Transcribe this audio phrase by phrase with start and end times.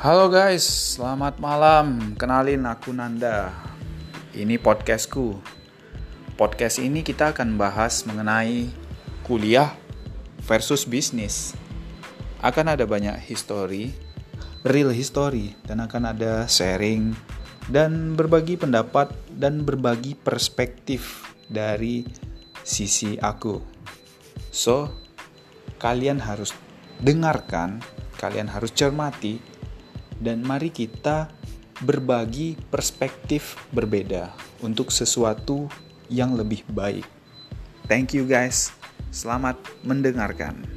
[0.00, 0.64] Halo guys,
[0.96, 2.16] selamat malam.
[2.16, 3.52] Kenalin aku Nanda.
[4.32, 5.36] Ini podcastku.
[6.40, 8.72] Podcast ini kita akan bahas mengenai
[9.28, 9.76] kuliah
[10.48, 11.52] versus bisnis.
[12.40, 13.92] Akan ada banyak history,
[14.64, 17.12] real history, dan akan ada sharing
[17.68, 22.08] dan berbagi pendapat dan berbagi perspektif dari
[22.64, 23.60] sisi aku.
[24.48, 24.96] So,
[25.76, 26.56] kalian harus
[27.04, 27.84] dengarkan,
[28.16, 29.59] kalian harus cermati
[30.20, 31.26] dan mari kita
[31.80, 35.66] berbagi perspektif berbeda untuk sesuatu
[36.12, 37.08] yang lebih baik.
[37.88, 38.70] Thank you guys.
[39.10, 40.69] Selamat mendengarkan.